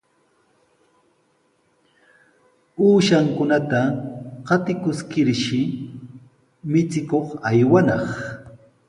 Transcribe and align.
Uushankunata 2.85 3.81
qatikuskirshi 4.47 5.59
michikuq 6.71 7.27
aywanaq. 7.49 8.07